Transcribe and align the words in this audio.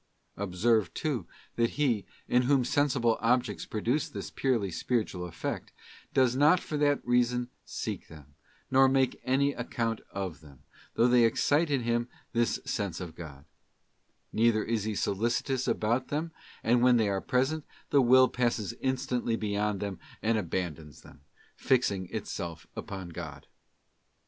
Observe, 0.35 0.91
too, 0.95 1.27
that 1.57 1.69
he, 1.77 2.07
in 2.27 2.41
whom 2.41 2.65
sensible 2.65 3.19
objects 3.21 3.67
produce 3.67 4.09
this 4.09 4.31
purely 4.31 4.71
spiritual 4.71 5.27
effect, 5.27 5.71
does 6.11 6.35
not 6.35 6.59
for 6.59 6.75
that 6.75 7.05
reason 7.05 7.49
seek 7.65 8.07
them, 8.07 8.33
nor 8.71 8.89
make 8.89 9.21
any 9.25 9.53
account 9.53 10.01
of 10.09 10.41
them, 10.41 10.63
though 10.95 11.07
they 11.07 11.23
excite 11.23 11.69
in 11.69 11.83
him 11.83 12.07
this 12.33 12.59
sense 12.65 12.99
of 12.99 13.13
God; 13.13 13.45
neither 14.33 14.63
is 14.63 14.85
he 14.85 14.95
solicitous 14.95 15.67
about 15.67 16.07
them; 16.07 16.31
and 16.63 16.81
when 16.81 16.97
they 16.97 17.07
are 17.07 17.21
present, 17.21 17.63
the 17.91 18.01
will 18.01 18.27
passes 18.27 18.73
instantly 18.81 19.35
beyond 19.35 19.81
them 19.81 19.99
and 20.23 20.35
abandons 20.35 21.01
them, 21.01 21.21
fixing 21.55 22.07
itself 22.09 22.65
upon 22.75 23.09
God. 23.09 23.45